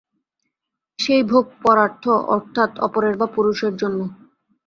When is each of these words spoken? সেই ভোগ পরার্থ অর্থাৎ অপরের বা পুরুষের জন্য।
সেই 0.99 1.21
ভোগ 1.23 1.45
পরার্থ 1.63 2.03
অর্থাৎ 2.31 2.71
অপরের 2.79 3.15
বা 3.17 3.27
পুরুষের 3.35 3.73
জন্য। 3.81 3.99